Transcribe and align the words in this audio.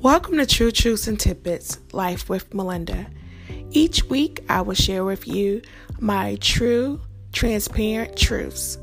Welcome 0.00 0.36
to 0.36 0.46
True 0.46 0.70
Truths 0.70 1.08
and 1.08 1.18
Tidbits 1.18 1.78
Life 1.92 2.28
with 2.28 2.52
Melinda. 2.52 3.06
Each 3.70 4.04
week, 4.04 4.44
I 4.46 4.60
will 4.60 4.74
share 4.74 5.04
with 5.04 5.26
you 5.26 5.62
my 5.98 6.36
true, 6.36 7.00
transparent 7.32 8.14
truths. 8.14 8.78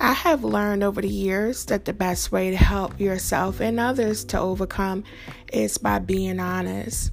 I 0.00 0.12
have 0.12 0.42
learned 0.42 0.82
over 0.82 1.00
the 1.00 1.08
years 1.08 1.64
that 1.66 1.84
the 1.84 1.92
best 1.92 2.32
way 2.32 2.50
to 2.50 2.56
help 2.56 2.98
yourself 2.98 3.60
and 3.60 3.78
others 3.78 4.24
to 4.26 4.40
overcome 4.40 5.04
is 5.52 5.78
by 5.78 6.00
being 6.00 6.40
honest. 6.40 7.12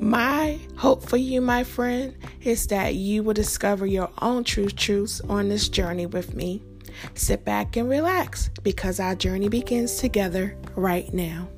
My 0.00 0.58
hope 0.76 1.08
for 1.08 1.18
you, 1.18 1.40
my 1.40 1.62
friend, 1.62 2.16
is 2.42 2.66
that 2.66 2.96
you 2.96 3.22
will 3.22 3.32
discover 3.32 3.86
your 3.86 4.10
own 4.20 4.42
true 4.42 4.68
truths 4.68 5.20
on 5.28 5.48
this 5.48 5.68
journey 5.68 6.06
with 6.06 6.34
me. 6.34 6.62
Sit 7.14 7.44
back 7.44 7.76
and 7.76 7.88
relax 7.88 8.50
because 8.64 8.98
our 8.98 9.14
journey 9.14 9.48
begins 9.48 9.98
together 9.98 10.58
right 10.74 11.14
now. 11.14 11.48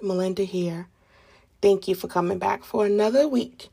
Melinda 0.00 0.44
here. 0.44 0.88
Thank 1.60 1.88
you 1.88 1.94
for 1.94 2.08
coming 2.08 2.38
back 2.38 2.64
for 2.64 2.86
another 2.86 3.26
week 3.26 3.68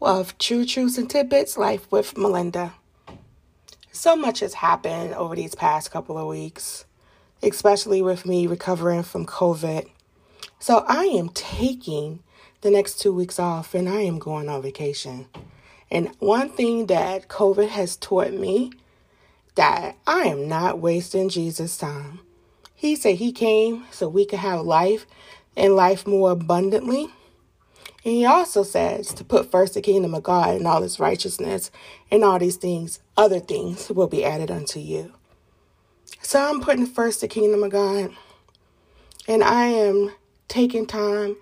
of 0.00 0.38
True 0.38 0.64
Truths 0.64 0.96
and 0.96 1.10
Tidbits 1.10 1.58
Life 1.58 1.90
with 1.90 2.16
Melinda. 2.16 2.74
So 3.92 4.16
much 4.16 4.40
has 4.40 4.54
happened 4.54 5.14
over 5.14 5.36
these 5.36 5.54
past 5.54 5.90
couple 5.90 6.16
of 6.16 6.26
weeks, 6.26 6.86
especially 7.42 8.00
with 8.00 8.24
me 8.24 8.46
recovering 8.46 9.02
from 9.02 9.26
COVID. 9.26 9.90
So 10.58 10.84
I 10.88 11.04
am 11.04 11.28
taking 11.30 12.20
the 12.60 12.70
next 12.70 13.00
two 13.00 13.12
weeks 13.12 13.38
off 13.38 13.74
and 13.74 13.88
I 13.88 14.00
am 14.02 14.18
going 14.18 14.48
on 14.48 14.62
vacation. 14.62 15.26
And 15.90 16.08
one 16.18 16.48
thing 16.48 16.86
that 16.86 17.28
COVID 17.28 17.68
has 17.68 17.96
taught 17.96 18.32
me 18.32 18.72
that 19.54 19.96
I 20.06 20.22
am 20.22 20.48
not 20.48 20.78
wasting 20.78 21.28
Jesus' 21.28 21.76
time. 21.76 22.20
He 22.74 22.94
said 22.94 23.16
he 23.16 23.32
came 23.32 23.84
so 23.90 24.08
we 24.08 24.24
could 24.24 24.38
have 24.38 24.60
life 24.60 25.04
and 25.56 25.74
life 25.74 26.06
more 26.06 26.30
abundantly. 26.30 27.08
And 28.04 28.14
he 28.14 28.24
also 28.24 28.62
says 28.62 29.12
to 29.14 29.24
put 29.24 29.50
first 29.50 29.74
the 29.74 29.80
kingdom 29.80 30.14
of 30.14 30.22
God 30.22 30.56
and 30.56 30.66
all 30.66 30.82
his 30.82 31.00
righteousness 31.00 31.70
and 32.10 32.24
all 32.24 32.38
these 32.38 32.56
things, 32.56 33.00
other 33.16 33.40
things 33.40 33.90
will 33.90 34.06
be 34.06 34.24
added 34.24 34.50
unto 34.50 34.78
you. 34.80 35.12
So 36.22 36.42
I'm 36.42 36.60
putting 36.60 36.86
first 36.86 37.20
the 37.20 37.28
kingdom 37.28 37.62
of 37.62 37.70
God. 37.70 38.10
And 39.26 39.44
I 39.44 39.66
am 39.66 40.12
taking 40.48 40.86
time 40.86 41.36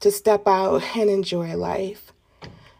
to 0.00 0.10
step 0.10 0.46
out 0.46 0.82
and 0.96 1.08
enjoy 1.08 1.56
life. 1.56 2.12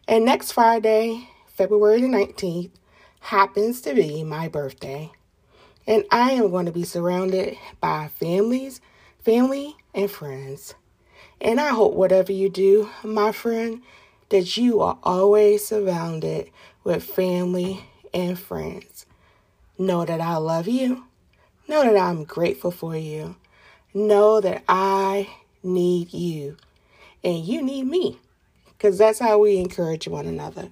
And 0.07 0.25
next 0.25 0.53
Friday, 0.53 1.29
February 1.47 2.01
the 2.01 2.09
19th, 2.09 2.71
happens 3.21 3.81
to 3.83 3.95
be 3.95 4.25
my 4.25 4.49
birthday. 4.49 5.13
And 5.87 6.05
I 6.11 6.33
am 6.33 6.51
going 6.51 6.67
to 6.67 6.73
be 6.73 6.85
surrounded 6.85 7.57
by 7.81 8.09
families, 8.09 8.81
family, 9.23 9.77
and 9.95 10.11
friends. 10.11 10.75
And 11.41 11.61
I 11.61 11.71
hope 11.71 11.95
whatever 11.95 12.33
you 12.33 12.49
do, 12.49 12.91
my 13.03 13.33
friend, 13.33 13.83
that 14.29 14.57
you 14.57 14.81
are 14.81 14.99
always 15.03 15.67
surrounded 15.67 16.51
with 16.85 17.03
family 17.03 17.85
and 18.15 18.39
friends. 18.39 19.07
Know 19.79 20.05
that 20.05 20.21
I 20.21 20.37
love 20.37 20.69
you. 20.69 21.05
Know 21.69 21.83
that 21.83 21.97
I'm 21.97 22.25
grateful 22.25 22.71
for 22.71 22.97
you. 22.97 23.37
Know 23.95 24.41
that 24.41 24.63
I 24.69 25.29
need 25.63 26.13
you 26.13 26.57
and 27.23 27.45
you 27.45 27.63
need 27.63 27.85
me 27.85 28.19
because 28.67 28.99
that's 28.99 29.19
how 29.19 29.39
we 29.39 29.59
encourage 29.59 30.09
one 30.09 30.27
another. 30.27 30.71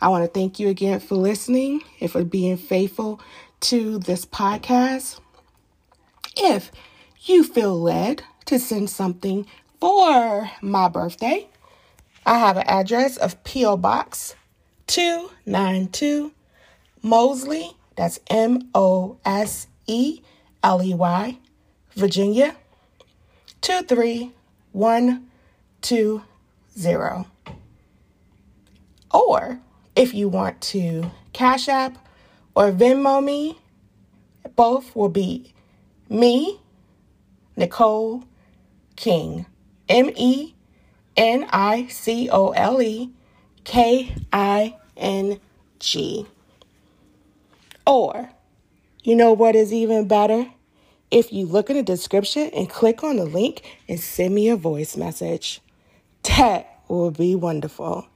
I 0.00 0.08
want 0.08 0.24
to 0.24 0.30
thank 0.30 0.58
you 0.58 0.68
again 0.68 1.00
for 1.00 1.14
listening 1.14 1.82
and 2.00 2.10
for 2.10 2.24
being 2.24 2.56
faithful 2.56 3.20
to 3.60 3.98
this 3.98 4.24
podcast. 4.26 5.20
If 6.36 6.70
you 7.28 7.44
feel 7.44 7.80
led 7.80 8.22
to 8.46 8.58
send 8.58 8.90
something 8.90 9.46
for 9.80 10.50
my 10.62 10.88
birthday, 10.88 11.48
I 12.26 12.38
have 12.38 12.56
an 12.56 12.66
address 12.66 13.16
of 13.16 13.42
P.O. 13.44 13.76
Box 13.76 14.34
292 14.86 16.32
Moseley, 17.02 17.72
that's 17.96 18.18
M 18.28 18.70
O 18.74 19.18
S 19.24 19.66
E 19.86 20.20
L 20.62 20.82
E 20.82 20.94
Y, 20.94 21.38
Virginia 21.94 22.56
231 23.60 25.26
two 25.80 26.22
zero. 26.78 27.26
Or 29.10 29.60
if 29.94 30.12
you 30.14 30.28
want 30.28 30.60
to 30.62 31.10
Cash 31.32 31.68
App 31.68 31.98
or 32.54 32.72
Venmo 32.72 33.22
me, 33.22 33.58
both 34.56 34.96
will 34.96 35.08
be 35.08 35.52
me, 36.08 36.60
Nicole 37.56 38.24
King, 38.96 39.46
M 39.88 40.10
E 40.16 40.54
N 41.16 41.46
I 41.50 41.86
C 41.86 42.28
O 42.30 42.50
L 42.50 42.82
E 42.82 43.10
K 43.64 44.14
I 44.32 44.76
N 44.96 45.40
G. 45.78 46.26
Or, 47.86 48.30
you 49.02 49.14
know 49.14 49.32
what 49.32 49.54
is 49.54 49.72
even 49.72 50.08
better? 50.08 50.46
If 51.10 51.32
you 51.32 51.46
look 51.46 51.70
in 51.70 51.76
the 51.76 51.82
description 51.82 52.50
and 52.54 52.68
click 52.68 53.04
on 53.04 53.16
the 53.16 53.24
link 53.24 53.62
and 53.88 54.00
send 54.00 54.34
me 54.34 54.48
a 54.48 54.56
voice 54.56 54.96
message. 54.96 55.60
That 56.24 56.80
will 56.88 57.10
be 57.10 57.34
wonderful. 57.34 58.08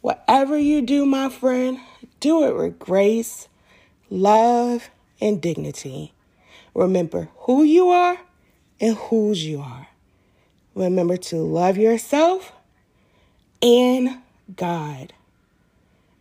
Whatever 0.00 0.58
you 0.58 0.82
do, 0.82 1.06
my 1.06 1.28
friend, 1.28 1.78
do 2.18 2.44
it 2.44 2.56
with 2.56 2.78
grace, 2.78 3.48
love, 4.10 4.90
and 5.20 5.40
dignity. 5.40 6.12
Remember 6.74 7.28
who 7.36 7.62
you 7.62 7.90
are 7.90 8.18
and 8.80 8.96
whose 8.96 9.44
you 9.44 9.60
are. 9.60 9.88
Remember 10.74 11.16
to 11.16 11.36
love 11.36 11.76
yourself 11.76 12.52
and 13.62 14.18
God. 14.56 15.12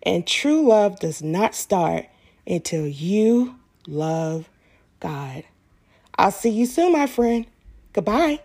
And 0.04 0.26
true 0.26 0.68
love 0.68 1.00
does 1.00 1.22
not 1.22 1.56
start 1.56 2.08
until 2.48 2.88
you 2.88 3.56
love 3.88 4.50
God. 5.00 5.44
I'll 6.18 6.32
see 6.32 6.50
you 6.50 6.66
soon, 6.66 6.94
my 6.94 7.08
friend. 7.08 7.46
Goodbye. 7.94 8.42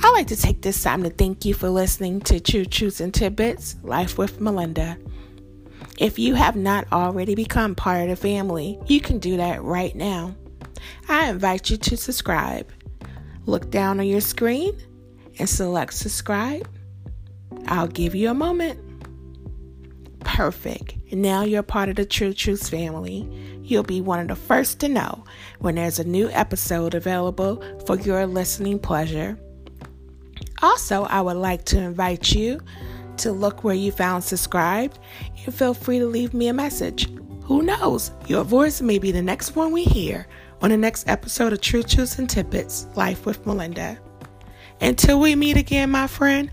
I'd 0.00 0.12
like 0.12 0.28
to 0.28 0.36
take 0.36 0.62
this 0.62 0.82
time 0.82 1.02
to 1.04 1.10
thank 1.10 1.44
you 1.44 1.54
for 1.54 1.68
listening 1.68 2.20
to 2.22 2.40
True 2.40 2.64
Truths 2.64 3.00
and 3.00 3.12
Tidbits 3.14 3.76
Life 3.82 4.18
with 4.18 4.40
Melinda. 4.40 4.98
If 5.98 6.16
you 6.16 6.34
have 6.34 6.54
not 6.54 6.86
already 6.92 7.34
become 7.34 7.74
part 7.74 8.02
of 8.02 8.08
the 8.08 8.16
family, 8.16 8.78
you 8.86 9.00
can 9.00 9.18
do 9.18 9.36
that 9.36 9.62
right 9.64 9.94
now. 9.96 10.36
I 11.08 11.28
invite 11.28 11.70
you 11.70 11.76
to 11.76 11.96
subscribe. 11.96 12.70
Look 13.46 13.70
down 13.70 13.98
on 13.98 14.06
your 14.06 14.20
screen 14.20 14.80
and 15.40 15.48
select 15.48 15.94
subscribe. 15.94 16.68
I'll 17.66 17.88
give 17.88 18.14
you 18.14 18.30
a 18.30 18.34
moment. 18.34 18.80
Perfect. 20.20 20.94
Now 21.12 21.42
you're 21.42 21.64
part 21.64 21.88
of 21.88 21.96
the 21.96 22.04
True 22.04 22.32
Truths 22.32 22.68
family. 22.68 23.28
You'll 23.62 23.82
be 23.82 24.00
one 24.00 24.20
of 24.20 24.28
the 24.28 24.36
first 24.36 24.78
to 24.80 24.88
know 24.88 25.24
when 25.58 25.74
there's 25.74 25.98
a 25.98 26.04
new 26.04 26.30
episode 26.30 26.94
available 26.94 27.60
for 27.86 27.98
your 27.98 28.24
listening 28.24 28.78
pleasure. 28.78 29.36
Also, 30.62 31.04
I 31.04 31.20
would 31.22 31.36
like 31.36 31.64
to 31.66 31.78
invite 31.78 32.32
you 32.34 32.60
to 33.18 33.32
look 33.32 33.64
where 33.64 33.74
you 33.74 33.92
found 33.92 34.24
subscribed 34.24 34.98
and 35.44 35.54
feel 35.54 35.74
free 35.74 35.98
to 35.98 36.06
leave 36.06 36.34
me 36.34 36.48
a 36.48 36.52
message. 36.52 37.08
Who 37.44 37.62
knows? 37.62 38.10
Your 38.26 38.44
voice 38.44 38.80
may 38.80 38.98
be 38.98 39.12
the 39.12 39.22
next 39.22 39.56
one 39.56 39.72
we 39.72 39.84
hear 39.84 40.26
on 40.60 40.70
the 40.70 40.76
next 40.76 41.08
episode 41.08 41.52
of 41.52 41.60
True 41.60 41.82
Truths 41.82 42.18
and 42.18 42.28
Tidbits 42.28 42.86
Life 42.94 43.26
with 43.26 43.46
Melinda. 43.46 43.98
Until 44.80 45.20
we 45.20 45.34
meet 45.34 45.56
again, 45.56 45.90
my 45.90 46.06
friend, 46.06 46.50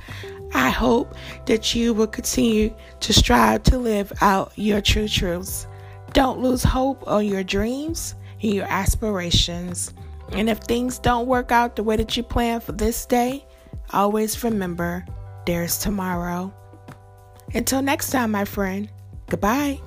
I 0.54 0.70
hope 0.70 1.16
that 1.46 1.76
you 1.76 1.94
will 1.94 2.08
continue 2.08 2.74
to 3.02 3.14
strive 3.14 3.64
to 3.64 3.78
live 3.78 4.14
out 4.22 4.54
your 4.56 4.82
true 4.82 5.08
truths. 5.08 5.68
Don't 6.14 6.40
lose 6.40 6.64
hope 6.64 7.08
on 7.08 7.26
your 7.26 7.44
dreams 7.44 8.16
and 8.42 8.54
your 8.54 8.66
aspirations. 8.66 9.94
And 10.32 10.50
if 10.50 10.60
things 10.60 10.98
don't 10.98 11.28
work 11.28 11.52
out 11.52 11.76
the 11.76 11.84
way 11.84 11.98
that 11.98 12.16
you 12.16 12.24
plan 12.24 12.62
for 12.62 12.72
this 12.72 13.06
day, 13.06 13.46
Always 13.94 14.44
remember 14.44 15.06
there's 15.46 15.78
tomorrow. 15.78 16.54
Until 17.54 17.82
next 17.82 18.10
time, 18.10 18.32
my 18.32 18.46
friend, 18.46 18.90
goodbye. 19.30 19.80